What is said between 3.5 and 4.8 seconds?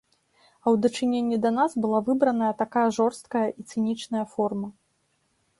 і цынічная форма.